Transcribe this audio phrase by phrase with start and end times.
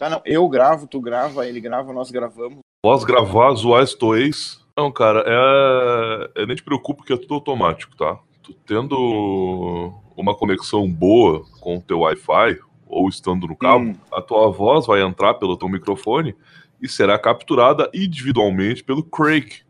[0.00, 0.22] Tá, não.
[0.24, 2.60] Eu gravo, tu grava, ele grava, nós gravamos.
[2.82, 4.58] Vós gravar, zoar estoeis.
[4.74, 6.42] Não, cara, é...
[6.42, 6.46] é.
[6.46, 8.18] Nem te preocupa que é tudo automático, tá?
[8.42, 13.94] Tu tendo uma conexão boa com o teu Wi-Fi, ou estando no cabo, hum.
[14.10, 16.34] a tua voz vai entrar pelo teu microfone
[16.80, 19.60] e será capturada individualmente pelo Craig.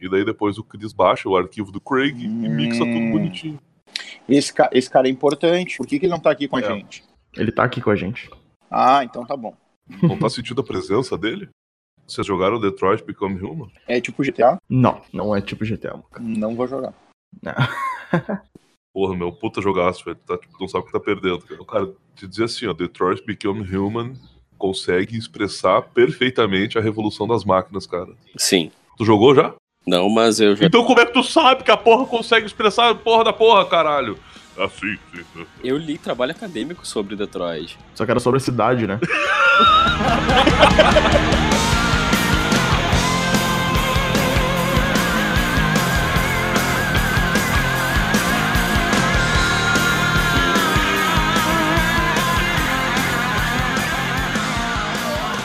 [0.00, 2.44] E daí depois o Chris baixa o arquivo do Craig hum.
[2.44, 3.58] e mixa tudo bonitinho.
[4.28, 5.78] Esse, ca esse cara é importante.
[5.78, 6.64] Por que, que ele não tá aqui com é.
[6.64, 7.02] a gente?
[7.36, 8.30] Ele tá aqui com a gente.
[8.70, 9.52] Ah, então tá bom.
[10.02, 11.48] Não tá sentindo a presença dele?
[12.06, 13.70] Vocês jogaram Detroit Become Human?
[13.86, 14.58] É tipo GTA?
[14.68, 15.98] Não, não é tipo GTA.
[16.18, 16.92] Não vou jogar.
[17.42, 17.54] Não.
[18.92, 20.16] Porra, meu, puta jogaço, velho.
[20.26, 21.38] Tá, tipo, não sabe o que tá perdendo.
[21.40, 21.62] Cara.
[21.62, 24.14] O cara te dizer assim, ó, Detroit Become Human
[24.58, 28.12] consegue expressar perfeitamente a revolução das máquinas, cara.
[28.36, 28.72] Sim.
[28.96, 29.54] Tu jogou já?
[29.86, 30.66] Não, mas eu já.
[30.66, 33.64] Então como é que tu sabe que a porra consegue expressar a porra da porra,
[33.64, 34.18] caralho?
[34.60, 35.46] Assim, sim, sim.
[35.64, 37.78] Eu li trabalho acadêmico sobre Detroit.
[37.94, 39.00] Só que era sobre a cidade, né?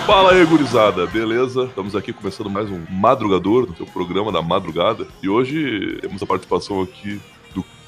[0.06, 1.64] Fala aí, gurizada, beleza?
[1.64, 5.08] Estamos aqui começando mais um Madrugador, no seu programa da madrugada.
[5.23, 7.20] E hoje temos a participação aqui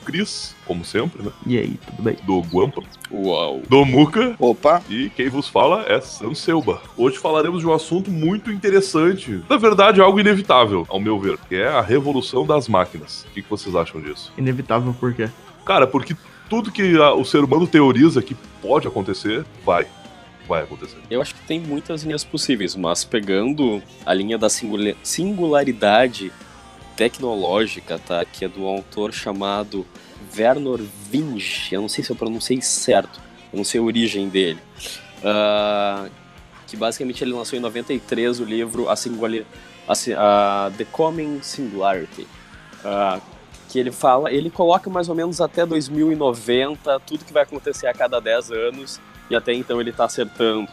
[0.08, 1.32] Cris, como sempre, né?
[1.46, 2.16] E aí, tudo bem?
[2.24, 2.82] Do Guampa.
[3.12, 3.62] Uau.
[3.68, 4.38] Do Muca.
[4.40, 4.82] Opa.
[4.90, 6.82] E quem vos fala é Sanselba.
[6.96, 9.44] Hoje falaremos de um assunto muito interessante.
[9.50, 13.26] Na verdade, algo inevitável, ao meu ver, que é a revolução das máquinas.
[13.26, 14.32] O que vocês acham disso?
[14.38, 15.30] Inevitável por quê?
[15.66, 16.16] Cara, porque
[16.50, 19.86] tudo que o ser humano teoriza que pode acontecer, vai
[20.48, 20.96] vai acontecer?
[21.12, 24.48] Eu acho que tem muitas linhas possíveis, mas pegando a linha da
[25.04, 26.32] singularidade
[26.98, 28.26] tecnológica, tá?
[28.26, 29.86] Que é do autor chamado
[30.36, 31.74] Werner Vinge.
[31.74, 33.22] Eu não sei se eu pronunciei certo,
[33.54, 34.60] eu não sei a origem dele.
[35.20, 36.10] Uh,
[36.66, 39.46] que basicamente ele lançou em 93 o livro A, Singular,
[39.88, 42.28] a, a The Coming Singularity.
[42.84, 43.22] Uh,
[43.70, 47.94] que ele fala, ele coloca mais ou menos até 2090 tudo que vai acontecer a
[47.94, 49.00] cada 10 anos
[49.30, 50.68] e até então ele está acertando.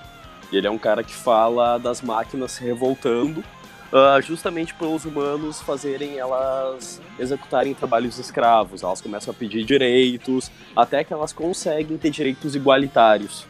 [0.51, 3.45] E ele é um cara que fala das máquinas se revoltando
[3.93, 8.83] uh, justamente pelos humanos fazerem elas executarem trabalhos escravos.
[8.83, 13.47] Elas começam a pedir direitos, até que elas conseguem ter direitos igualitários.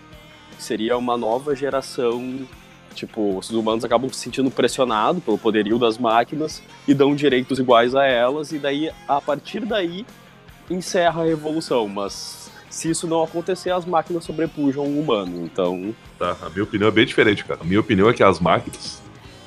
[0.58, 2.46] Seria uma nova geração.
[2.94, 7.92] Tipo, os humanos acabam se sentindo pressionados pelo poderio das máquinas e dão direitos iguais
[7.92, 10.06] a elas, e daí, a partir daí,
[10.70, 11.88] encerra a revolução.
[11.88, 15.44] Mas se isso não acontecer, as máquinas sobrepujam o humano.
[15.44, 15.94] Então.
[16.18, 17.60] Tá, a minha opinião é bem diferente, cara.
[17.62, 19.02] A minha opinião é que as máquinas,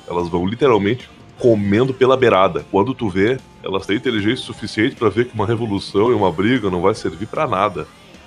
[0.08, 1.08] elas vão literalmente
[1.38, 2.64] comendo pela beirada.
[2.70, 6.70] Quando tu vê, elas têm inteligência suficiente para ver que uma revolução e uma briga
[6.70, 7.86] não vai servir para nada.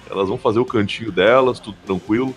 [0.09, 2.34] Elas vão fazer o cantinho delas, tudo tranquilo.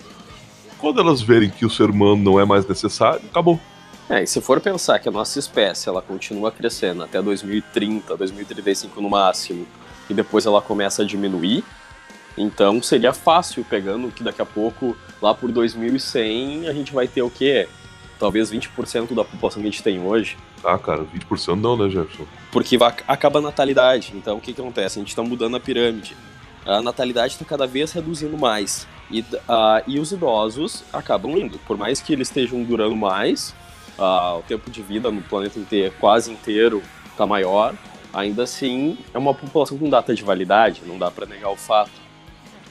[0.78, 3.59] Quando elas verem que o ser humano não é mais necessário, acabou.
[4.09, 9.00] É, e se for pensar que a nossa espécie ela continua crescendo até 2030, 2035
[9.00, 9.66] no máximo,
[10.10, 11.65] e depois ela começa a diminuir,
[12.37, 17.22] então seria fácil pegando que daqui a pouco, lá por 2100, a gente vai ter
[17.22, 17.66] o quê?
[18.19, 20.36] Talvez 20% da população que a gente tem hoje.
[20.62, 22.25] Ah, cara, 20% não, né, Jefferson?
[22.50, 24.12] Porque acaba a natalidade.
[24.14, 24.98] Então o que, que acontece?
[24.98, 26.16] A gente está mudando a pirâmide.
[26.64, 28.86] A natalidade está cada vez reduzindo mais.
[29.10, 31.58] E, uh, e os idosos acabam indo.
[31.66, 33.54] Por mais que eles estejam durando mais,
[33.98, 37.74] uh, o tempo de vida no planeta inteiro, quase inteiro está maior,
[38.12, 42.03] ainda assim é uma população com data de validade, não dá para negar o fato.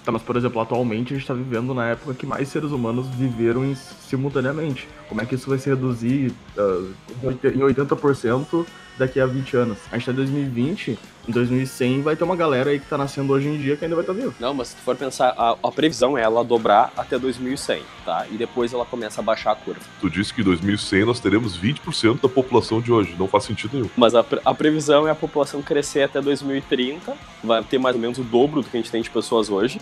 [0.03, 3.07] Tá, mas, por exemplo, atualmente a gente está vivendo na época que mais seres humanos
[3.07, 4.87] viveram simultaneamente.
[5.07, 6.93] Como é que isso vai se reduzir uh,
[7.23, 8.65] em 80%
[8.97, 9.77] daqui a 20 anos?
[9.91, 13.33] A gente tá em 2020, em 2100 vai ter uma galera aí que tá nascendo
[13.33, 14.33] hoje em dia que ainda vai estar tá vivo.
[14.39, 18.25] Não, mas se tu for pensar, a, a, previsão é ela dobrar até 2100, tá?
[18.31, 19.81] E depois ela começa a baixar a curva.
[20.01, 23.73] Tu disse que em 2100 nós teremos 20% da população de hoje, não faz sentido
[23.73, 23.89] nenhum.
[23.95, 28.17] Mas a, a previsão é a população crescer até 2030, vai ter mais ou menos
[28.17, 29.79] o dobro do que a gente tem de pessoas hoje.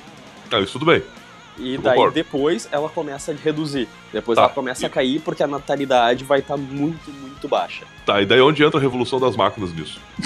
[0.51, 1.01] Ah, isso tudo bem.
[1.57, 2.15] E daí concordo.
[2.15, 3.87] depois ela começa a reduzir.
[4.11, 4.43] Depois tá.
[4.43, 7.85] ela começa a cair porque a natalidade vai estar tá muito, muito baixa.
[8.05, 9.99] Tá, e daí onde entra a revolução das máquinas nisso?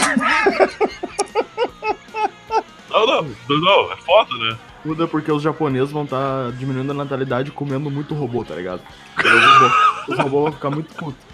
[2.90, 4.58] não, não, não, é foda, né?
[4.84, 8.56] Tudo é porque os japoneses vão estar tá diminuindo a natalidade comendo muito robô, tá
[8.56, 8.82] ligado?
[9.18, 9.74] Os robôs,
[10.08, 11.26] os robôs vão ficar muito putos.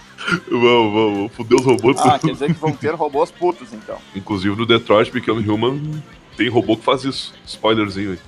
[0.49, 1.97] Vamos, vamos, fuder os robôs.
[1.99, 3.97] Ah, quer dizer que vão ter robôs putos, então.
[4.15, 6.01] Inclusive no Detroit Become Human
[6.37, 7.33] tem robô que faz isso.
[7.45, 8.19] Spoilerzinho aí.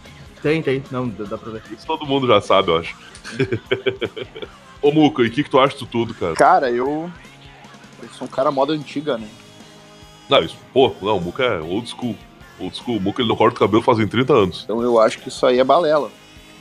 [0.43, 0.83] Tem, tem.
[0.91, 1.63] Não, dá pra ver.
[1.71, 2.95] Isso todo mundo já sabe, eu acho.
[4.81, 6.35] Ô, Muca, e o que, que tu acha disso tudo, cara?
[6.35, 7.09] Cara, eu.
[8.01, 9.27] Eu sou um cara moda antiga, né?
[10.27, 12.17] Não, isso, pô, não, o Muca é old school.
[12.59, 14.61] Old school, o Muca ele não corta o cabelo fazem 30 anos.
[14.65, 16.11] Então eu acho que isso aí é balela.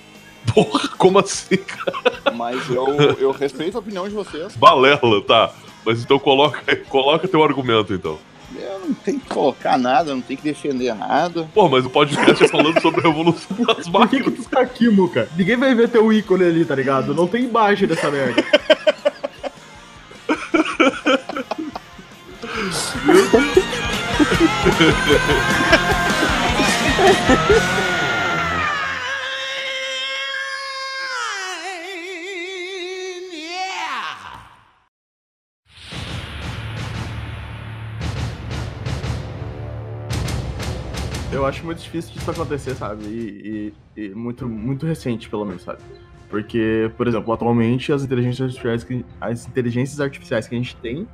[0.54, 2.32] Porra, como assim, cara?
[2.36, 2.86] Mas eu,
[3.18, 4.56] eu respeito a opinião de vocês.
[4.56, 5.52] Balela, tá.
[5.84, 8.16] Mas então coloca, coloca teu argumento, então.
[8.54, 11.48] Eu não tenho que colocar nada, não tenho que defender nada.
[11.54, 14.44] Pô, mas o podcast é falando sobre a evolução das Por que, que máquinas.
[14.44, 15.28] tu tá aqui, Muca?
[15.36, 17.14] Ninguém vai ver teu ícone ali, tá ligado?
[17.14, 18.42] Não tem imagem dessa merda.
[41.42, 43.04] Eu acho muito difícil disso acontecer, sabe?
[43.04, 45.80] E, e- e muito, muito recente, pelo menos, sabe?
[46.30, 51.06] Porque, por exemplo, atualmente as inteligências artificiais que, as inteligências artificiais que a gente tem,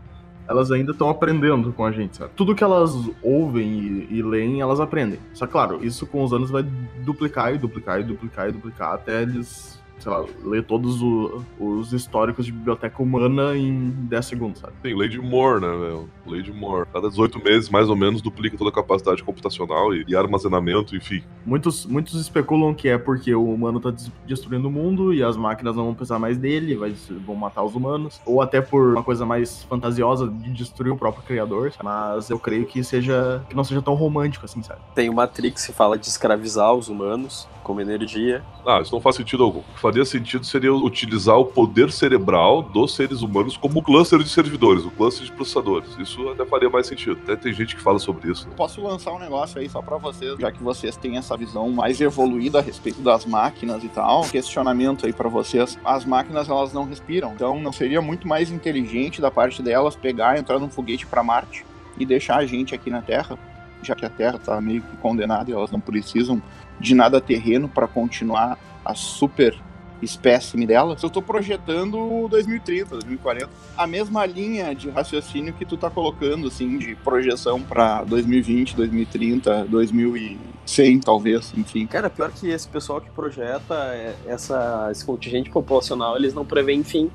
[0.47, 2.31] elas ainda estão aprendendo com a gente, sabe?
[2.37, 2.93] Tudo que elas
[3.23, 5.19] ouvem e, e leem, elas aprendem.
[5.33, 6.63] Só claro, isso com os anos vai
[7.05, 11.93] duplicar e duplicar e duplicar e duplicar até eles, sei lá, ler todos o- os
[11.93, 14.75] históricos de biblioteca humana em 10 segundos, sabe?
[15.09, 16.09] De Moore, né, velho?
[16.27, 16.87] Lei de Moore.
[16.93, 21.23] Cada 18 meses, mais ou menos, duplica toda a capacidade computacional e, e armazenamento, enfim.
[21.45, 25.37] Muitos, muitos especulam que é porque o humano tá des- destruindo o mundo e as
[25.37, 26.93] máquinas não vão precisar mais dele, vai,
[27.27, 28.21] vão matar os humanos.
[28.27, 31.73] Ou até por uma coisa mais fantasiosa de destruir o próprio criador.
[31.83, 34.81] Mas eu creio que seja que não seja tão romântico assim, sabe?
[34.95, 38.43] Tem o Matrix que fala de escravizar os humanos como energia.
[38.67, 39.59] Ah, isso não faz sentido algum.
[39.59, 44.29] O que faria sentido seria utilizar o poder cerebral dos seres humanos como cluster de
[44.31, 45.91] servidores, o cluster de processadores.
[45.99, 47.19] Isso até faria mais sentido.
[47.23, 48.49] Até tem gente que fala sobre isso.
[48.49, 48.55] né?
[48.57, 52.01] Posso lançar um negócio aí só pra vocês, já que vocês têm essa visão mais
[52.01, 54.23] evoluída a respeito das máquinas e tal.
[54.25, 55.79] Um questionamento aí pra vocês.
[55.85, 60.39] As máquinas elas não respiram, então não seria muito mais inteligente da parte delas pegar,
[60.39, 61.67] entrar num foguete pra Marte
[61.99, 63.37] e deixar a gente aqui na Terra,
[63.83, 66.43] já que a Terra tá meio que condenada e elas não precisam
[66.81, 69.55] de nada terreno pra continuar a super
[70.01, 71.03] espécime delas.
[71.03, 73.51] Eu tô projetando 2030, 2040.
[73.77, 79.65] A mesma linha de raciocínio que tu tá colocando, assim, de projeção pra 2020, 2030,
[79.65, 81.87] 2100, talvez, enfim.
[81.87, 86.85] Cara, pior que esse pessoal que projeta é- essa, esse contingente populacional, eles não preveem
[86.85, 87.11] fim.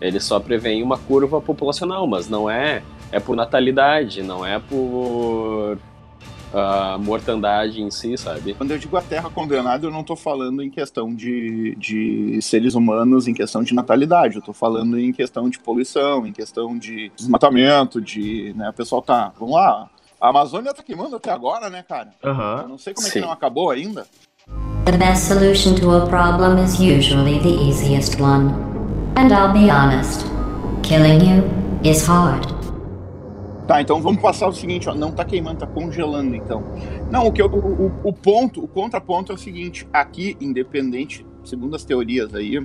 [0.00, 2.82] Eles só preveem uma curva populacional, mas não é.
[3.12, 5.78] É por natalidade, não é por
[6.54, 8.54] ah, mortandade em si, sabe?
[8.54, 12.74] Quando eu digo a Terra condenada, eu não tô falando em questão de, de seres
[12.74, 14.36] humanos, em questão de natalidade.
[14.36, 18.52] Eu tô falando em questão de poluição, em questão de desmatamento, de.
[18.56, 19.32] Né, o pessoal tá.
[19.38, 19.88] Vamos lá.
[20.20, 22.08] A Amazônia tá queimando até agora, né, cara?
[22.22, 22.66] Eu Aham.
[22.68, 23.20] não sei como é Sim.
[23.20, 24.06] que não acabou ainda.
[24.86, 28.54] The best solution to a problem is usually the easiest one.
[29.16, 30.24] And I'll be honest,
[30.82, 31.44] killing you
[31.84, 32.55] is hard.
[33.66, 36.62] Tá, então vamos passar o seguinte, ó, não tá queimando, tá congelando, então.
[37.10, 41.74] Não, o que eu- o, o- ponto, o contraponto é o seguinte, aqui, independente, segundo
[41.74, 42.64] as teorias aí,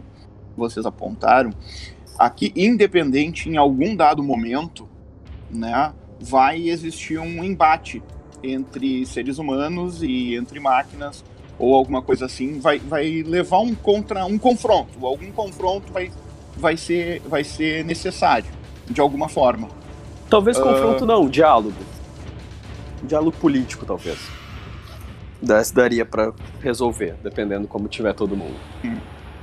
[0.55, 1.51] vocês apontaram,
[2.19, 4.87] aqui, independente, em algum dado momento,
[5.49, 8.03] né, vai existir um embate
[8.43, 11.23] entre seres humanos e entre máquinas,
[11.57, 16.11] ou alguma coisa assim, vai, vai levar um contra um confronto, algum confronto vai,
[16.55, 18.49] vai, ser, vai ser necessário,
[18.87, 19.67] de alguma forma.
[20.31, 20.63] Talvez Ah.
[20.63, 21.75] confronto não, diálogo.
[23.03, 24.17] Diálogo político, talvez.
[25.41, 26.31] Das- Daria pra
[26.61, 28.55] resolver, dependendo como tiver todo mundo.
[28.83, 28.95] Hum.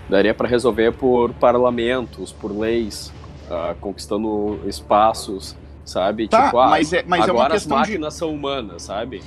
[0.08, 3.12] Daria pra resolver por parlamentos, por leis,
[3.50, 6.26] ah, conquistando espaços, sabe?
[6.28, 8.82] Tá, tipo, ah, mas é- mas é uma agora as questão de- máquinas são humanas,
[8.82, 9.22] sabe?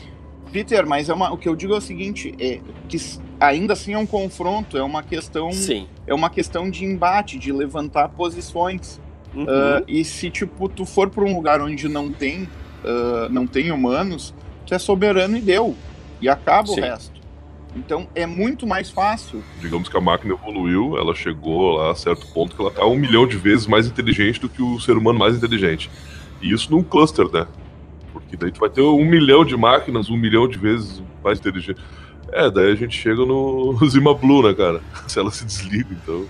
[0.51, 2.59] Peter, mas é uma, o que eu digo é o seguinte, é
[2.89, 2.97] que
[3.39, 5.87] ainda assim é um confronto, é uma questão, Sim.
[6.07, 8.99] é uma questão de embate, de levantar posições.
[9.33, 9.45] Uhum.
[9.47, 12.47] Ah, e se tipo tu for para um lugar onde não tem,
[12.83, 14.33] ah, não tem humanos,
[14.65, 15.75] tu é soberano e deu
[16.21, 16.79] e acaba Sim.
[16.79, 17.21] o resto.
[17.75, 19.41] Então é muito mais fácil.
[19.59, 22.97] Digamos que a máquina evoluiu, ela chegou lá a certo ponto que ela tá um
[22.97, 25.89] milhão de vezes mais inteligente do que o ser humano mais inteligente.
[26.41, 27.47] E isso num cluster, né?
[28.11, 31.79] Porque daí tu vai ter um milhão de máquinas, um milhão de vezes mais inteligente.
[32.33, 34.81] É, daí a gente chega no Zima Blue, né, cara?
[35.07, 36.25] Se ela se desliga, então.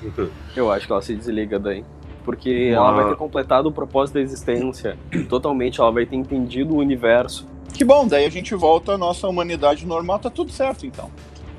[0.55, 1.83] Eu acho que ela se desliga daí.
[2.23, 4.97] Porque ela vai ter completado o propósito da existência.
[5.29, 7.47] Totalmente, ela vai ter entendido o universo.
[7.73, 11.09] Que bom, daí a gente volta à nossa humanidade normal, tá tudo certo então.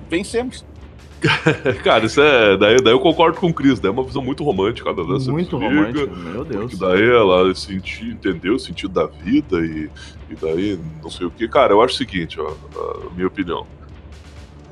[0.08, 0.64] Vencemos.
[1.84, 2.56] Cara, isso é.
[2.56, 4.92] Daí, daí eu concordo com o Chris, daí é uma visão muito romântica.
[4.92, 6.72] Você Muito desliga, romântico, meu Deus.
[6.72, 9.88] Porque daí ela senti, entendeu o sentido da vida e,
[10.30, 11.46] e daí não sei o que.
[11.48, 12.52] Cara, eu acho o seguinte, ó,
[13.06, 13.66] a minha opinião.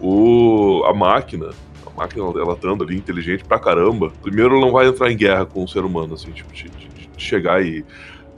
[0.01, 1.51] O, a máquina,
[2.01, 5.63] máquina ela estando ali inteligente pra caramba, primeiro ela não vai entrar em guerra com
[5.65, 7.85] o ser humano, assim, tipo, de, de- de chegar e,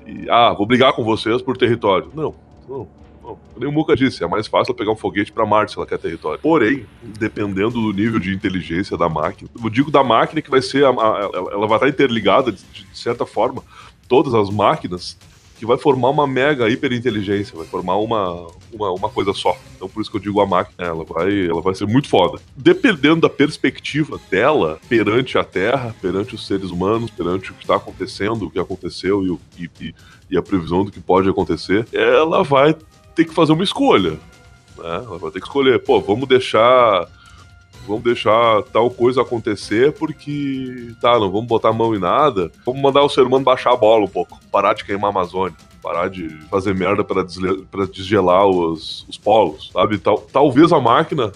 [0.06, 2.10] e, Ah, vou brigar com vocês por território.
[2.14, 2.34] Não,
[2.68, 3.02] não, não.
[3.22, 3.38] Não.
[3.56, 5.96] Nem o Muka disse, é mais fácil pegar um foguete para Marte se ela quer
[5.96, 6.40] território.
[6.40, 6.84] Porém,
[7.20, 10.88] dependendo do nível de inteligência da máquina, eu digo da máquina que vai ser, a,
[10.90, 13.62] a, ela vai estar interligada de, de certa forma,
[14.08, 15.16] todas as máquinas
[15.62, 19.56] que vai formar uma mega hiperinteligência, vai formar uma, uma, uma, coisa só.
[19.76, 22.42] Então por isso que eu digo a máquina, ela vai, ela vai ser muito foda.
[22.56, 27.76] Dependendo da perspectiva dela perante a Terra, perante os seres humanos, perante o que está
[27.76, 29.94] acontecendo, o que aconteceu e, o, e,
[30.28, 32.74] e a previsão do que pode acontecer, ela vai
[33.14, 34.18] ter que fazer uma escolha.
[34.76, 35.04] Né?
[35.06, 37.06] Ela vai ter que escolher, pô, vamos deixar
[37.86, 42.50] vamos deixar tal coisa acontecer porque, tá, não vamos botar a mão em nada.
[42.64, 45.56] Vamos mandar o ser humano baixar a bola um pouco, parar de queimar a Amazônia.
[45.82, 47.24] Parar de fazer merda para
[47.86, 49.98] desgelar os, os polos, sabe?
[49.98, 51.32] Tal, talvez a máquina,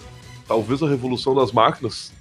[0.47, 2.13] talvez a revolução das máquinas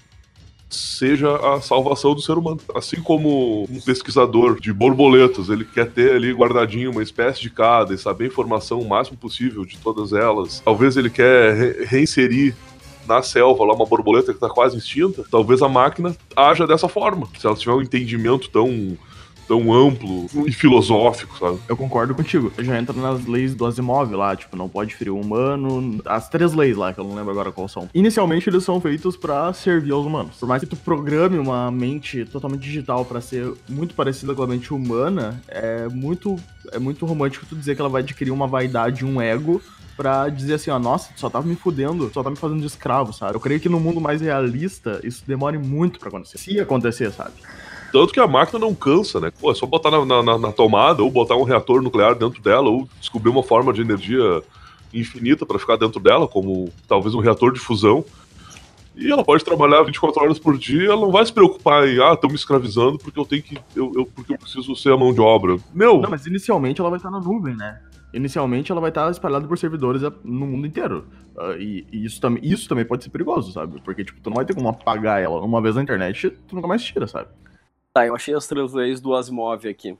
[0.68, 2.60] seja a salvação do ser humano.
[2.74, 7.94] Assim como um pesquisador de borboletas, ele quer ter ali guardadinho uma espécie de cada
[7.94, 10.60] e saber a informação o máximo possível de todas elas.
[10.60, 12.54] Talvez ele quer re reinserir
[13.06, 17.28] na selva lá uma borboleta que está quase extinta, talvez a máquina haja dessa forma.
[17.38, 18.96] Se ela tiver um entendimento tão
[19.46, 21.58] tão amplo e filosófico, sabe?
[21.68, 22.52] Eu concordo contigo.
[22.58, 26.00] Já entra nas leis do Asimov lá, tipo, não pode ferir o humano.
[26.04, 27.88] As três leis lá, que eu não lembro agora qual são.
[27.94, 30.36] Inicialmente eles são feitos para servir aos humanos.
[30.36, 34.46] Por mais que tu programe uma mente totalmente digital para ser muito parecida com a
[34.46, 36.36] mente humana, é muito,
[36.72, 39.62] é muito romântico tu dizer que ela vai adquirir uma vaidade, um ego
[39.96, 43.12] pra dizer assim, ó, nossa, só tava me fudendo, só tá me fazendo de escravo,
[43.12, 43.34] sabe?
[43.34, 46.38] Eu creio que no mundo mais realista isso demore muito para acontecer.
[46.38, 47.32] Se acontecer, sabe?
[47.92, 49.32] Tanto que a máquina não cansa, né?
[49.40, 52.68] Pô, é só botar na, na, na tomada, ou botar um reator nuclear dentro dela,
[52.68, 54.42] ou descobrir uma forma de energia
[54.92, 58.04] infinita para ficar dentro dela, como talvez um reator de fusão.
[58.94, 62.14] E ela pode trabalhar 24 horas por dia, ela não vai se preocupar em, ah,
[62.14, 63.58] estão me escravizando porque eu tenho que.
[63.74, 65.58] Eu, eu, porque eu preciso ser a mão de obra.
[65.74, 66.00] Meu.
[66.00, 67.78] Não, mas inicialmente ela vai estar na nuvem, né?
[68.16, 71.06] Inicialmente ela vai estar espalhada por servidores no mundo inteiro.
[71.36, 73.80] Uh, e, e, isso, tam isso também pode ser perigoso, sabe?
[73.82, 76.66] Porque, tipo, tu não vai ter como apagar ela uma vez na internet, tu nunca
[76.66, 77.28] mais tira, sabe?
[77.92, 79.92] Tá, eu achei as três leis do Asimov aqui.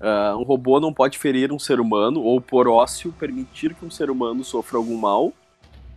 [0.00, 3.90] Uh, um robô não pode ferir um ser humano ou, por ócio, permitir que um
[3.90, 5.32] ser humano sofra algum mal.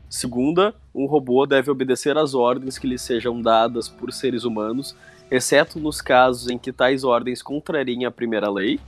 [0.10, 4.96] Segunda, um robô deve obedecer às ordens que lhe sejam dadas por seres humanos,
[5.32, 8.80] exceto nos casos em que tais ordens contrariem a primeira lei.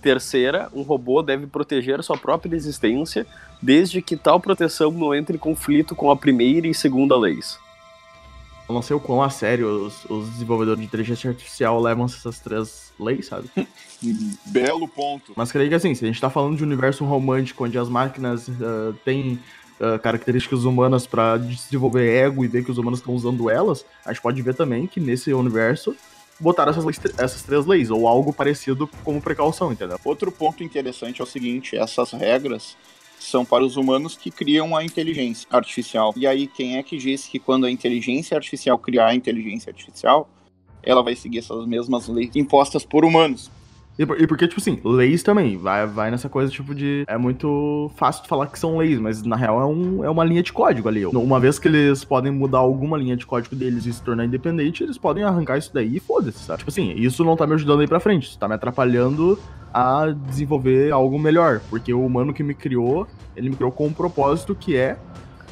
[0.00, 3.26] Terceira, um robô deve proteger sua própria existência,
[3.60, 7.58] desde que tal proteção não entre em conflito com a primeira e segunda leis.
[8.68, 12.38] Eu não sei o quão a sério os, os desenvolvedores de inteligência artificial levam essas
[12.38, 13.50] três leis, sabe?
[14.44, 15.32] Belo ponto.
[15.34, 17.88] Mas creio que assim, se a gente tá falando de um universo romântico onde as
[17.88, 19.40] máquinas uh, têm
[19.80, 24.12] uh, características humanas para desenvolver ego e ver que os humanos estão usando elas, a
[24.12, 25.96] gente pode ver também que nesse universo
[26.40, 29.98] botaram essas, leis, essas três leis, ou algo parecido como precaução, entendeu?
[30.04, 32.76] Outro ponto interessante é o seguinte: essas regras
[33.18, 36.14] são para os humanos que criam a inteligência artificial.
[36.16, 40.28] E aí, quem é que disse que quando a inteligência artificial criar a inteligência artificial,
[40.82, 43.50] ela vai seguir essas mesmas leis impostas por humanos?
[43.98, 47.04] E, e porque, tipo assim, leis também, vai, vai nessa coisa, tipo, de.
[47.08, 50.42] É muito fácil falar que são leis, mas na real é, um, é uma linha
[50.42, 51.04] de código ali.
[51.04, 54.84] Uma vez que eles podem mudar alguma linha de código deles e se tornar independente,
[54.84, 56.60] eles podem arrancar isso daí e foda-se, sabe?
[56.60, 59.38] Tipo assim, isso não tá me ajudando aí pra frente, isso tá me atrapalhando
[59.74, 61.60] a desenvolver algo melhor.
[61.68, 64.96] Porque o humano que me criou, ele me criou com um propósito que é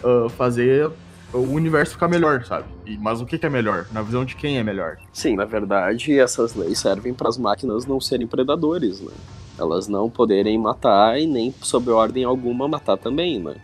[0.05, 0.89] uh, fazer
[1.33, 2.67] o universo ficar melhor, sabe?
[2.85, 3.87] E, mas o que, que, é melhor?
[3.93, 4.97] Na visão de quem é melhor?
[5.13, 9.13] Sim, na verdade, essas leis servem para as máquinas não serem predadores, né?
[9.59, 13.55] Elas não poderem matar e nem sob ordem alguma matar também, né?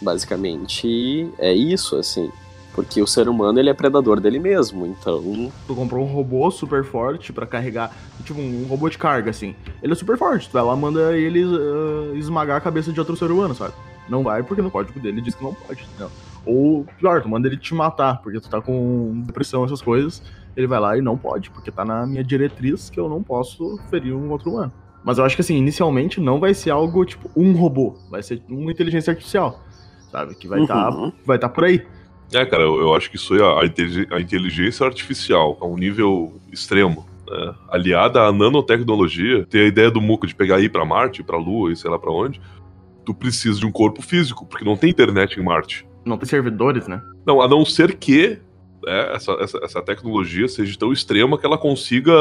[0.00, 2.30] Basicamente é isso, assim.
[2.74, 5.52] Porque o ser humano ele é predador dele mesmo, então.
[5.66, 7.94] Tu comprou um robô super forte para carregar.
[8.24, 9.54] Tipo, um robô de carga, assim.
[9.80, 10.48] Ele é super forte.
[10.48, 13.74] Tu vai lá manda ele uh, esmagar a cabeça de outro ser humano, sabe?
[14.08, 16.10] Não vai porque no código dele diz que não pode, entendeu?
[16.46, 20.22] Ou pior, tu manda ele te matar, porque tu tá com depressão, essas coisas.
[20.56, 23.78] Ele vai lá e não pode, porque tá na minha diretriz que eu não posso
[23.90, 24.72] ferir um outro humano.
[25.04, 28.40] Mas eu acho que assim, inicialmente não vai ser algo tipo um robô, vai ser
[28.48, 29.62] uma inteligência artificial,
[30.10, 30.34] sabe?
[30.34, 31.10] Que vai estar uhum.
[31.10, 31.84] tá, vai tá por aí.
[32.32, 36.40] É, cara, eu, eu acho que isso é a, a inteligência artificial a um nível
[36.50, 37.06] extremo.
[37.28, 37.54] Né?
[37.68, 41.72] Aliada à nanotecnologia, ter a ideia do Muca de pegar ir para Marte, para Lua
[41.72, 42.40] e sei lá para onde,
[43.04, 45.86] tu precisa de um corpo físico, porque não tem internet em Marte.
[46.04, 47.02] Não tem servidores, né?
[47.26, 48.38] Não, a não ser que
[48.86, 52.12] é, essa, essa, essa tecnologia seja tão extrema que ela consiga,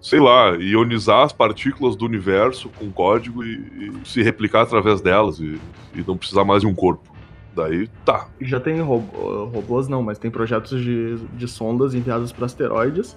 [0.00, 5.40] sei lá, ionizar as partículas do universo com código e, e se replicar através delas
[5.40, 5.58] e,
[5.94, 7.10] e, não precisar mais de um corpo.
[7.54, 8.28] Daí tá.
[8.40, 13.16] Já tem robô, robôs, não, mas tem projetos de, de sondas enviadas para asteroides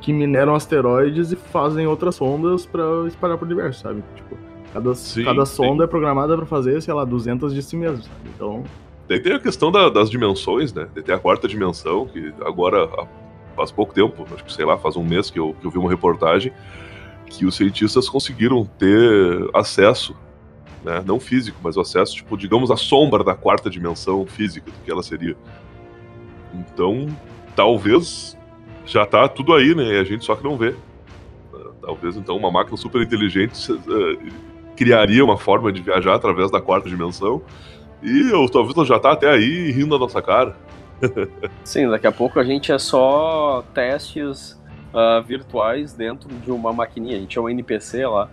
[0.00, 4.02] que mineram asteroides e fazem outras sondas para espalhar pro universo, sabe?
[4.16, 4.36] Tipo,
[4.72, 5.56] Cada, Sim, cada sim.
[5.56, 8.30] sonda é programada pra fazer, sei lá, 200 de si mesmo, sabe?
[8.34, 8.64] Então,
[9.08, 10.88] Daí tem a questão da- das dimensões, né?
[10.94, 12.88] Daí tem a quarta dimensão, que agora
[13.56, 15.78] faz pouco tempo, acho que sei lá, faz um mês que eu, que eu vi
[15.78, 16.52] uma reportagem,
[17.26, 20.14] que os cientistas conseguiram ter acesso,
[20.84, 21.02] né?
[21.04, 24.90] Não físico, mas o acesso, tipo, digamos, a sombra da quarta dimensão física, do que
[24.90, 25.36] ela seria.
[26.54, 27.08] Então,
[27.54, 28.36] talvez
[28.84, 29.94] já tá tudo aí, né?
[29.94, 30.74] E a gente só que não vê.
[31.80, 34.18] Talvez, então, uma máquina super inteligente uh,
[34.76, 37.42] criaria uma forma de viajar através da quarta dimensão
[38.02, 40.56] e eu, talvez ela já tá até aí rindo da nossa cara.
[41.64, 44.60] Sim, daqui a pouco a gente é só testes
[44.94, 47.16] ah, virtuais dentro de uma maquininha.
[47.16, 48.28] A gente é um NPC lá.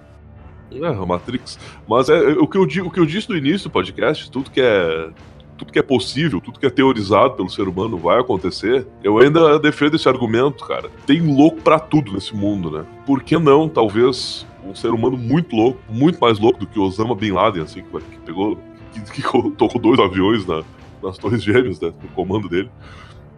[0.72, 1.58] É, a Matrix.
[1.88, 4.52] Mas é, é, o, que eu, o que eu disse no início do podcast, tudo
[4.52, 5.10] que é.
[5.58, 8.88] Tudo que é possível, tudo que é teorizado pelo ser humano vai acontecer.
[9.04, 10.90] Eu ainda defendo esse argumento, cara.
[11.06, 12.86] Tem louco pra tudo nesse mundo, né?
[13.06, 17.14] Por que não, talvez, um ser humano muito louco, muito mais louco do que Osama
[17.14, 18.58] Bin Laden, assim, que pegou.
[18.92, 20.64] Que, que tocou dois aviões na-
[21.02, 21.94] nas Torres Gêmeas, né?
[22.02, 22.70] No comando dele.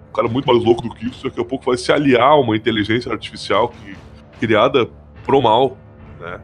[0.10, 2.36] Um cara muito mais louco do que isso, daqui a pouco vai se aliar a
[2.36, 3.96] uma inteligência artificial que,
[4.40, 4.90] criada
[5.24, 5.78] pro mal,
[6.20, 6.40] né?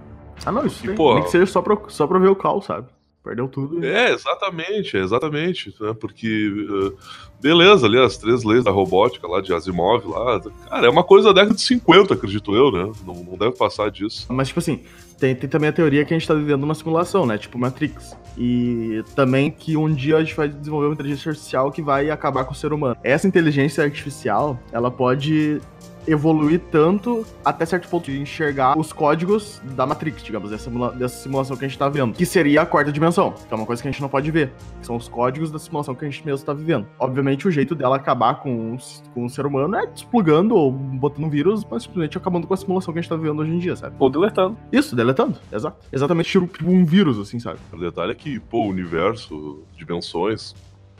[0.45, 2.35] ah não, isso E, tem, pô, nem que seja só pra, só pra ver o
[2.35, 2.87] caos, sabe?
[3.27, 3.83] Perdeu tudo.
[3.83, 5.93] e- É, exatamente, exatamente, né?
[5.99, 6.97] Porque, uh,
[7.41, 11.33] beleza, ali as três leis da robótica lá de Asimov lá, cara, é uma coisa
[11.33, 12.91] da década de 50, acredito eu, né?
[13.05, 14.25] Não, não deve passar disso.
[14.29, 14.79] Mas, tipo assim,
[15.19, 17.37] tem, tem também a teoria que a gente tá vivendo uma simulação, né?
[17.37, 18.15] Tipo Matrix.
[18.37, 22.45] E também que um dia a gente vai desenvolver uma inteligência artificial que vai acabar
[22.45, 22.95] com o ser humano.
[23.03, 25.59] Essa inteligência artificial, ela pode
[26.07, 31.21] evoluir tanto até certo ponto de enxergar os códigos da Matrix, digamos, dessa, simula- dessa
[31.23, 32.13] simulação que a gente tá vendo.
[32.13, 34.53] Que seria a quarta dimensão, que é uma coisa que a gente não pode ver.
[34.79, 36.87] Que são os códigos da simulação que a gente mesmo tá vivendo.
[36.97, 38.77] Obviamente, o jeito dela acabar com,
[39.13, 42.57] com o ser humano é desplugando ou botando um vírus, mas simplesmente acabando com a
[42.57, 43.95] simulação que a gente tá vivendo hoje em dia, sabe?
[43.99, 44.57] Ou deletando.
[44.71, 45.37] Isso, deletando.
[45.51, 45.77] Exato.
[45.91, 47.59] Exatamente, tipo tipo um vírus, assim, sabe?
[47.73, 50.55] O detalhe é que, pô, o universo, dimensões,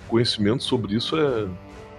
[0.08, 1.48] conhecimento sobre isso é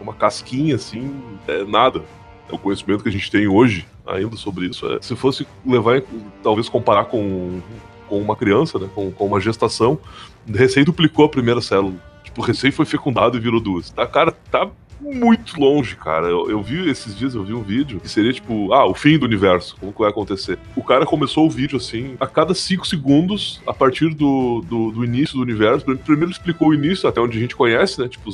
[0.00, 1.10] uma casquinha, assim,
[1.46, 2.02] é nada.
[2.50, 4.86] O conhecimento que a gente tem hoje ainda sobre isso.
[4.86, 6.02] É, se fosse levar,
[6.42, 7.60] talvez comparar com,
[8.08, 9.98] com uma criança, né, com, com uma gestação,
[10.46, 11.94] recém duplicou a primeira célula.
[12.42, 13.90] Recém foi fecundado e virou duas.
[13.90, 14.68] Tá, cara, tá
[15.00, 16.26] muito longe, cara.
[16.26, 19.16] Eu, eu vi esses dias, eu vi um vídeo que seria tipo, ah, o fim
[19.16, 20.58] do universo, como que vai acontecer?
[20.74, 25.04] O cara começou o vídeo assim, a cada cinco segundos, a partir do, do, do
[25.04, 25.84] início do universo.
[25.98, 28.08] Primeiro explicou o início, até onde a gente conhece, né?
[28.08, 28.28] Tipo,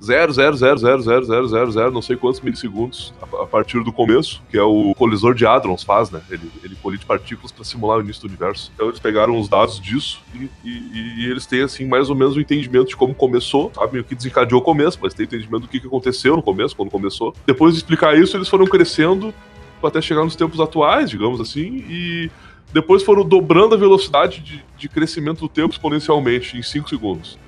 [0.00, 5.46] 0,0000000, não sei quantos milissegundos a, a partir do começo, que é o colisor de
[5.46, 6.20] hadrons faz, né?
[6.30, 8.72] Ele, ele colide partículas para simular o início do universo.
[8.74, 12.36] Então eles pegaram os dados disso e, e- e eles têm, assim, mais ou menos
[12.36, 15.68] o entendimento de como começou, sabem o que desencadeou o começo, mas tem entendimento do
[15.68, 17.34] que, que aconteceu no começo, quando começou.
[17.46, 19.34] Depois de explicar isso, eles foram crescendo
[19.82, 22.30] até chegar nos tempos atuais, digamos assim, e
[22.72, 27.38] depois foram dobrando a velocidade de, de crescimento do tempo exponencialmente em 5 segundos.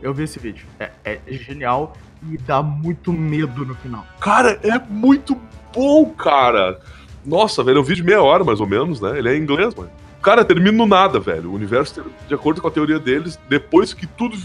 [0.00, 0.66] Eu vi esse vídeo.
[0.80, 1.94] É, é genial
[2.28, 4.06] e dá muito medo no final.
[4.18, 5.38] Cara, é muito
[5.74, 6.80] bom, cara.
[7.24, 9.18] Nossa, velho, é um vídeo de meia hora, mais ou menos, né?
[9.18, 9.90] Ele é em inglês, mano.
[10.22, 11.50] Cara, termina no nada, velho.
[11.50, 14.36] O universo, de acordo com a teoria deles, depois que tudo,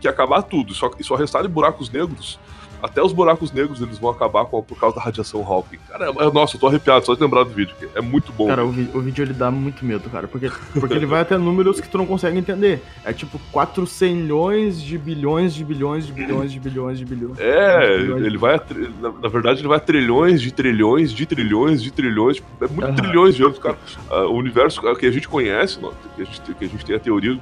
[0.00, 2.38] que, acabar tudo, só, e só restarem buracos negros,
[2.82, 5.76] até os buracos negros eles vão acabar com, por causa da radiação Hawking.
[5.86, 7.74] Cara, é- nossa, eu tô arrepiado só de lembrar do vídeo.
[7.94, 8.46] É muito bom.
[8.46, 10.26] Cara, o, vi- o vídeo ele dá muito medo, cara.
[10.26, 12.82] Porque, porque ele vai até números que tu não consegue entender.
[13.04, 17.38] É tipo 400 de bilhões de bilhões de bilhões de bilhões de bilhões.
[17.38, 18.24] É, de bilhões.
[18.24, 18.54] ele vai.
[18.54, 18.62] a
[19.00, 22.36] Na, na verdade, ele vai a trilhões de trilhões de trilhões de trilhões.
[22.36, 22.94] tipo, É muito Aham.
[22.94, 23.76] trilhões de anos, cara.
[24.10, 25.78] Ah, o universo que a gente conhece,
[26.16, 27.38] que, a gente, que a gente tem a teoria,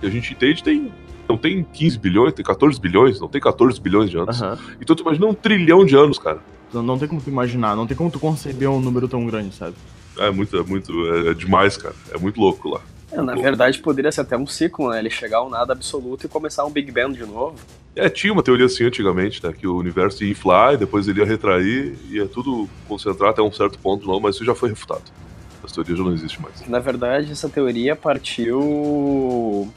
[0.00, 0.90] que a gente entende, tem.
[1.28, 4.40] Não tem 15 bilhões, tem 14 bilhões, não tem 14 bilhões de anos.
[4.40, 4.58] Aham.
[4.80, 6.38] Então tu imagina um trilhão de anos, cara.
[6.72, 9.54] Não, não tem como tu imaginar, não tem como tu conceber um número tão grande,
[9.54, 9.74] sabe?
[10.18, 11.94] É muito, é muito, é, é demais, cara.
[12.12, 12.80] É muito louco lá.
[13.10, 14.98] É, na verdade, poderia ser até um ciclo, né?
[14.98, 17.56] Ele chegar ao nada absoluto e começar um Big Bang de novo.
[17.96, 19.52] É, tinha uma teoria assim antigamente, né?
[19.52, 23.50] Que o universo ia inflar e depois ele ia retrair, ia tudo concentrar até um
[23.50, 25.04] certo ponto, não, mas isso já foi refutado.
[25.64, 26.66] Essa teoria já não existe mais.
[26.68, 29.72] Na verdade, essa teoria partiu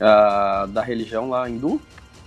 [0.00, 1.80] ah, da religião lá hindu.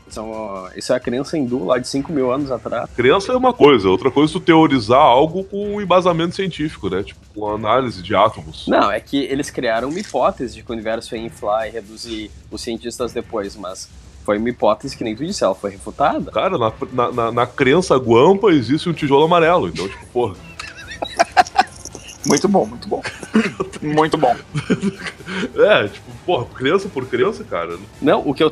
[0.09, 2.87] São, isso é a crença hindu lá de 5 mil anos atrás.
[2.95, 7.01] Criança é uma coisa, outra coisa é tu teorizar algo com um embasamento científico, né?
[7.01, 8.67] Tipo, com análise de átomos.
[8.67, 12.29] Não, é que eles criaram uma hipótese de que o universo ia inflar e reduzir
[12.51, 13.89] os cientistas depois, mas
[14.23, 16.31] foi uma hipótese que nem tu disse, ela foi refutada.
[16.31, 20.35] Cara, na, na, na, na crença guampa existe um tijolo amarelo, então, tipo, porra.
[22.25, 23.01] Muito bom, muito bom.
[23.81, 24.35] muito bom.
[25.55, 27.77] É, tipo, porra, criança por criança, cara.
[28.01, 28.51] Não, o que eu,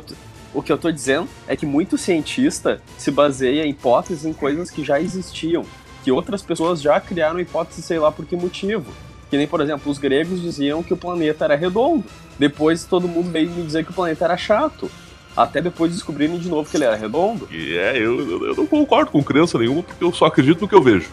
[0.54, 4.70] o que eu tô dizendo é que muito cientista se baseia em hipóteses em coisas
[4.70, 5.64] que já existiam,
[6.02, 8.90] que outras pessoas já criaram hipóteses, sei lá por que motivo.
[9.30, 12.04] Que nem, por exemplo, os gregos diziam que o planeta era redondo.
[12.38, 14.90] Depois todo mundo veio me dizer que o planeta era chato.
[15.34, 17.48] Até depois descobrirem de novo que ele era redondo.
[17.50, 20.74] E é, eu, eu não concordo com crença nenhuma, porque eu só acredito no que
[20.74, 21.08] eu vejo.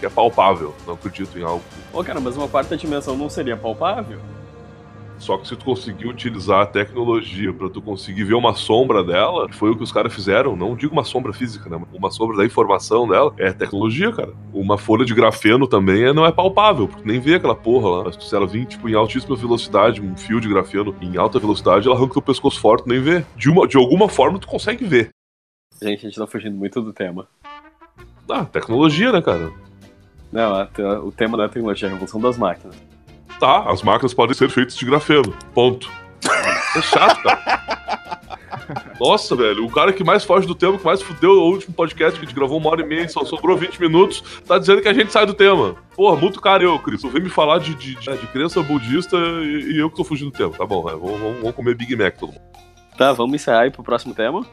[0.00, 0.74] Que é palpável.
[0.86, 1.62] Não acredito em algo.
[1.92, 4.20] Ô, cara, mas uma quarta dimensão não seria palpável?
[5.18, 9.48] Só que se tu conseguir utilizar a tecnologia para tu conseguir ver uma sombra dela,
[9.52, 10.54] foi o que os caras fizeram.
[10.54, 11.80] Não digo uma sombra física, né?
[11.92, 14.32] Uma sombra da informação dela é tecnologia, cara.
[14.52, 18.12] Uma folha de grafeno também é, não é palpável, porque nem vê aquela porra lá.
[18.12, 21.96] Se ela vir, tipo, em altíssima velocidade, um fio de grafeno em alta velocidade, ela
[21.96, 23.24] arranca teu pescoço forte, nem vê.
[23.36, 25.10] De, uma, de alguma forma tu consegue ver.
[25.82, 27.26] Gente, a gente tá fugindo muito do tema.
[28.30, 29.52] Ah, tecnologia, né, cara?
[30.32, 30.68] Não,
[31.04, 32.76] o tema da tecnologia é a revolução das máquinas.
[33.40, 35.32] Tá, as máquinas podem ser feitas de grafeno.
[35.54, 35.90] Ponto.
[36.76, 37.58] É chato, cara.
[39.00, 42.18] Nossa, velho, o cara que mais foge do tema, que mais fudeu o último podcast
[42.18, 44.88] que a gente gravou uma hora e meia, só sobrou 20 minutos, tá dizendo que
[44.88, 45.76] a gente sai do tema.
[45.94, 47.00] Porra, muito caro eu, Cris.
[47.00, 50.04] Tu vem me falar de, de, de, de crença budista e, e, eu que tô
[50.04, 50.52] fugindo do tema.
[50.52, 50.98] Tá bom, velho.
[50.98, 52.42] Vamos, vamos, comer Big Mac todo mundo.
[52.96, 54.44] Tá, vamos encerrar aí pro próximo tema?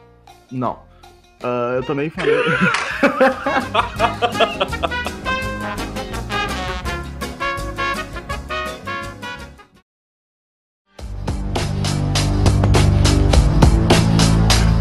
[0.50, 0.78] Não.
[1.42, 2.36] Uh, eu também falei.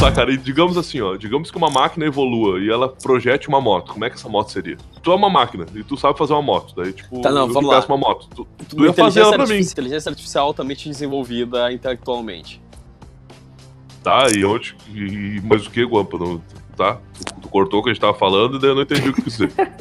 [0.05, 3.59] Tá, cara, e digamos assim, ó, digamos que uma máquina evolua e ela projete uma
[3.59, 4.77] moto, como é que essa moto seria?
[5.01, 7.71] Tu é uma máquina e tu sabe fazer uma moto, daí tipo, tá, não, vamos
[7.71, 7.83] lá.
[7.87, 9.57] uma moto, tu, tu, tu ia fazer ela pra mim.
[9.57, 12.61] Inteligência artificial altamente desenvolvida intelectualmente.
[14.03, 16.39] Tá, e onde, e, mas o que, Guampa, não,
[16.77, 16.99] tá?
[17.17, 19.13] Tu, tu, cortou o que a gente tava falando e daí eu não entendi o
[19.13, 19.51] que dizer.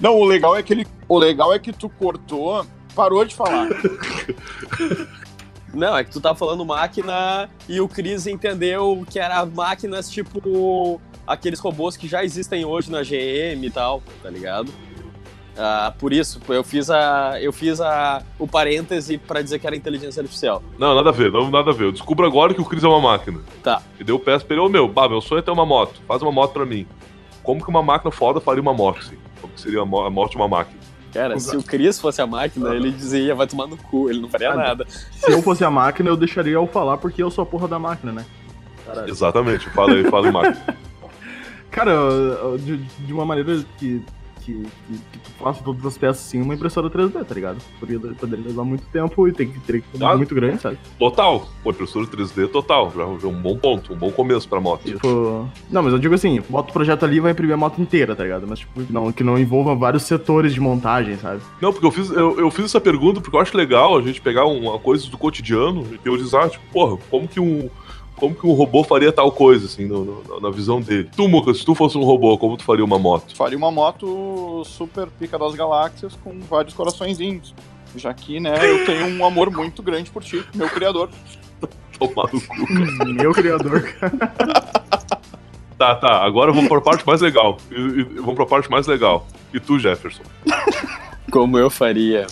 [0.00, 3.68] Não, o legal é que ele, o legal é que tu cortou, parou de falar.
[5.74, 11.00] Não, é que tu tava falando máquina e o Chris entendeu que era máquinas tipo
[11.26, 14.72] aqueles robôs que já existem hoje na GM e tal, tá ligado?
[15.56, 19.76] Ah, por isso, eu fiz a eu fiz a, o parêntese para dizer que era
[19.76, 20.62] inteligência artificial.
[20.78, 21.84] Não, nada a ver, não, nada a ver.
[21.84, 23.40] Eu descubro agora que o Chris é uma máquina.
[23.62, 23.80] Tá.
[23.98, 26.00] E deu o peço pra ele, ô meu, bah, meu sonho é ter uma moto,
[26.08, 26.86] faz uma moto pra mim.
[27.42, 29.16] Como que uma máquina foda faria uma moto, assim?
[29.40, 30.80] Como que seria a morte de uma máquina?
[31.14, 34.28] Cara, se o Chris fosse a máquina, ele dizia, vai tomar no cu, ele não
[34.28, 34.84] faria ah, nada.
[34.88, 37.78] Se eu fosse a máquina, eu deixaria eu falar, porque eu sou a porra da
[37.78, 38.26] máquina, né?
[38.84, 39.08] Caralho.
[39.08, 40.76] Exatamente, fala aí, fala em máquina.
[41.70, 41.92] Cara,
[42.58, 44.02] de, de uma maneira que
[44.44, 47.58] que, que, que tu faça todas as peças assim uma impressora 3D, tá ligado?
[47.80, 50.78] Poderia, poderia levar muito tempo e tem que ter que ah, muito grande, sabe?
[50.98, 51.48] Total.
[51.62, 52.92] Pô, impressora 3D total.
[52.94, 54.84] Já, já um bom ponto, um bom começo pra moto.
[54.84, 55.48] Tipo.
[55.70, 58.14] Não, mas eu digo assim, bota o projeto ali e vai imprimir a moto inteira,
[58.14, 58.46] tá ligado?
[58.46, 61.40] Mas tipo, não, que não envolva vários setores de montagem, sabe?
[61.60, 64.20] Não, porque eu fiz, eu, eu fiz essa pergunta porque eu acho legal a gente
[64.20, 67.68] pegar uma coisa do cotidiano e teorizar, tipo, porra, como que um
[68.16, 71.08] como que um robô faria tal coisa, assim, no, no, na visão dele.
[71.14, 73.36] Tu, Muca, se tu fosse um robô, como tu faria uma moto?
[73.36, 77.54] Faria uma moto super pica das galáxias com vários coraçõezinhos.
[77.96, 81.08] Já que, né, eu tenho um amor muito grande por ti, meu criador.
[81.98, 83.04] Tomar no cu, cara.
[83.12, 84.84] Meu criador, cara.
[85.76, 87.58] Tá, tá, agora vamos pra parte mais legal.
[88.16, 89.26] Vamos pra parte mais legal.
[89.52, 90.22] E tu, Jefferson?
[91.32, 92.28] Como eu faria?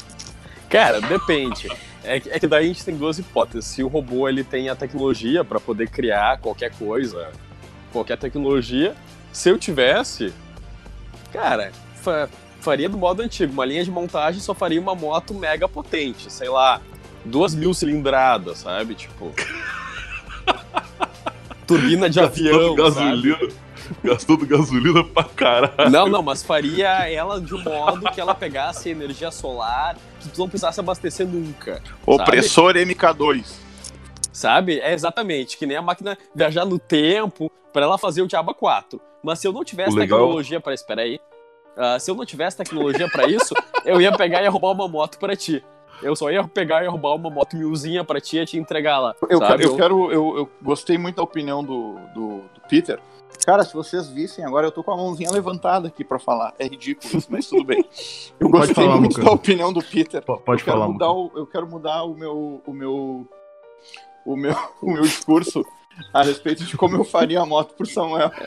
[0.68, 1.68] Cara, depende.
[2.04, 3.64] É, é que daí a gente tem duas hipóteses.
[3.70, 7.30] Se o robô ele tem a tecnologia para poder criar qualquer coisa,
[7.92, 8.94] qualquer tecnologia,
[9.32, 10.32] se eu tivesse,
[11.32, 12.28] cara, fa
[12.60, 13.52] faria do modo antigo.
[13.52, 16.80] Uma linha de montagem só faria uma moto mega potente, sei lá,
[17.24, 18.94] duas mil cilindradas, sabe?
[18.94, 19.32] Tipo.
[21.66, 22.74] turbina de avião.
[22.74, 23.38] Gasolina.
[23.38, 23.52] Sabe?
[24.02, 25.90] Gastando gasolina pra caralho.
[25.90, 30.40] Não, não, mas faria ela de um modo que ela pegasse energia solar, que tu
[30.40, 31.82] não precisasse abastecer nunca.
[32.06, 32.94] Opressor sabe?
[32.94, 33.46] MK2.
[34.32, 34.80] Sabe?
[34.80, 39.00] É exatamente, que nem a máquina viajar no tempo para ela fazer o Diaba 4.
[39.22, 41.20] Mas se eu não tivesse tecnologia para Espera aí.
[41.74, 44.86] Uh, se eu não tivesse tecnologia para isso, eu ia pegar e ia roubar uma
[44.86, 45.64] moto para ti.
[46.02, 49.14] Eu só ia pegar e roubar uma moto milzinha pra ti e te entregar lá.
[49.28, 49.64] Eu, sabe?
[49.64, 50.12] eu quero.
[50.12, 52.98] Eu, eu, gostei muito da opinião do, do, do Peter,
[53.44, 56.54] Cara, se vocês vissem, agora eu tô com a mãozinha levantada aqui pra falar.
[56.58, 57.84] É ridículo isso, mas tudo bem.
[58.38, 60.22] Eu Pode gostei falar, muito da opinião do Peter.
[60.22, 60.88] Pode eu falar.
[60.88, 63.28] Mudar o, eu quero mudar o meu, o meu,
[64.24, 65.64] o meu, o meu discurso
[66.12, 68.30] a respeito de como eu faria a moto por Samuel.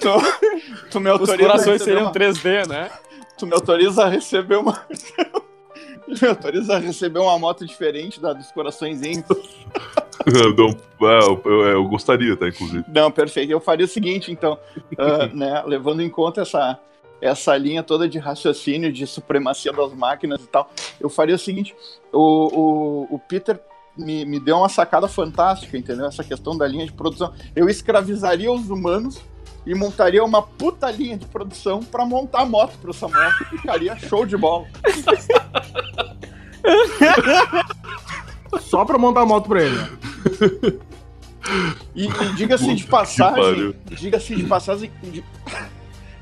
[0.00, 2.12] tu, tu me autoriza Os corações seriam uma...
[2.12, 2.90] 3D, né?
[3.38, 4.84] Tu me autoriza a receber uma.
[6.06, 9.24] me autoriza a receber uma moto diferente da dos coraçõezinhos.
[10.26, 12.84] Não, é, eu, eu, eu, gostaria, tá, inclusive.
[12.88, 13.50] Não, perfeito.
[13.50, 14.58] Eu faria o seguinte, então,
[14.92, 16.78] uh, né, levando em conta essa,
[17.20, 21.74] essa linha toda de raciocínio, de supremacia das máquinas e tal, eu faria o seguinte:
[22.12, 23.58] o, o, o Peter
[23.98, 26.06] me, me deu uma sacada fantástica, entendeu?
[26.06, 27.32] Essa questão da linha de produção.
[27.54, 29.20] Eu escravizaria os humanos
[29.66, 33.32] e montaria uma puta linha de produção pra montar a moto pro Samuel.
[33.50, 34.66] Ficaria show de bola.
[38.60, 39.78] Só pra montar a moto pra ele.
[41.94, 45.24] E, e diga-se de que passagem, diga-se de passagem, de-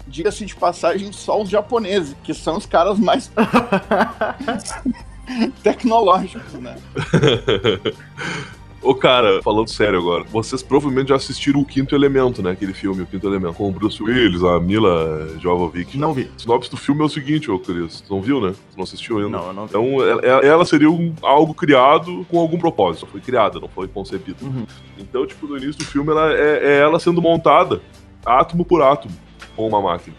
[0.07, 3.31] diga-se de passagem, só os japoneses, que são os caras mais
[5.63, 6.77] tecnológicos, né?
[8.83, 12.53] Ô, cara, falando sério agora, vocês provavelmente já assistiram o Quinto Elemento, né?
[12.53, 15.99] Aquele filme, o Quinto Elemento, com o Bruce Willis, a Mila Jovovich.
[15.99, 16.31] Não vi.
[16.37, 18.53] A sinopse do filme é o seguinte, ô Cris, tu não viu, né?
[18.53, 19.31] Tu não assistiu ainda?
[19.31, 19.71] Não, eu não vi.
[19.71, 23.01] Então, ela, ela seria um- algo criado com algum propósito.
[23.01, 24.39] Só foi criada, não foi concebida.
[24.41, 24.65] Uhum.
[24.97, 27.81] Então, tipo, no início do filme, ela é, é ela sendo montada,
[28.25, 29.17] átomo por átomo,
[29.57, 30.15] com uma máquina.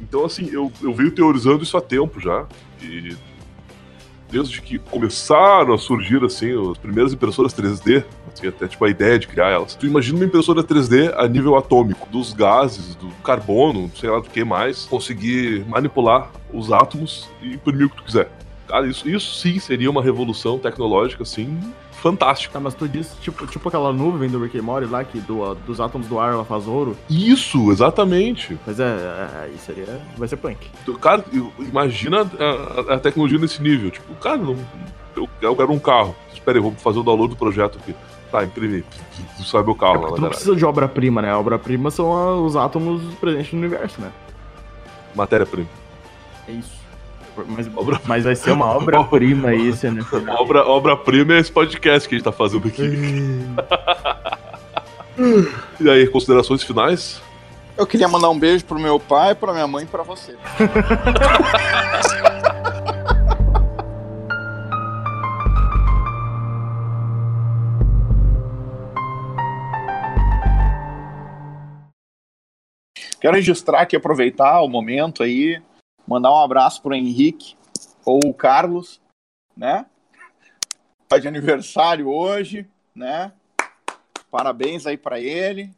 [0.00, 2.46] Então, assim, eu, eu venho teorizando isso há tempo já.
[2.82, 3.14] E
[4.30, 9.18] desde que começaram a surgir, assim, as primeiras impressoras 3D, assim, até tipo a ideia
[9.18, 9.74] de criar elas.
[9.74, 14.28] Tu imagina uma impressora 3D a nível atômico, dos gases, do carbono, sei lá do
[14.28, 18.30] que mais, conseguir manipular os átomos e imprimir o que tu quiser.
[18.66, 21.58] Cara, isso, isso sim seria uma revolução tecnológica, assim,
[21.92, 22.52] fantástica.
[22.54, 25.54] Tá, mas tu disse, tipo, tipo aquela nuvem do Rick and Morty lá, que do,
[25.54, 26.96] dos átomos do ar ela faz ouro.
[27.08, 28.58] Isso, exatamente.
[28.66, 30.00] Mas é, é, aí seria.
[30.16, 30.68] Vai ser punk.
[31.00, 31.24] Cara,
[31.60, 32.28] imagina
[32.88, 33.90] a, a- tecnologia nesse nível.
[33.90, 34.56] Tipo, cara, não,
[35.16, 36.14] eu, eu quero um carro.
[36.32, 37.94] Espera aí, vou fazer o download do projeto aqui.
[38.30, 38.84] Tá, imprimir.
[39.44, 41.30] Sai meu É carro lá porque na tu não precisa de obra-prima, né?
[41.30, 44.10] A obra-prima são os átomos presentes no universo, né?
[45.14, 45.68] Matéria-prima.
[46.48, 46.76] É isso.
[47.48, 50.02] Mas, Obra- mas vai ser uma obra-prima isso, né?
[50.38, 52.82] Obra- Obra-prima é esse podcast que a gente tá fazendo aqui.
[55.80, 57.20] e aí, considerações finais?
[57.76, 60.34] Eu queria mandar um beijo pro meu pai, pra minha mãe e pra você.
[73.20, 75.60] Quero registrar aqui, aproveitar o momento aí,
[76.06, 77.56] mandar um abraço pro Henrique
[78.04, 79.00] ou o Carlos,
[79.56, 79.86] né?
[81.08, 83.32] Tá de aniversário hoje, né?
[84.30, 85.70] Parabéns aí pra ele.